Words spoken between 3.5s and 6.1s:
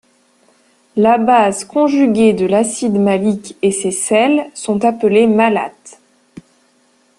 et ses sels sont appelés malates.